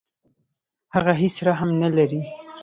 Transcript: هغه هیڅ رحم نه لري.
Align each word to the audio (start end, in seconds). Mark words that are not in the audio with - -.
هغه 0.95 1.13
هیڅ 1.21 1.35
رحم 1.47 1.69
نه 1.81 1.89
لري. 1.95 2.21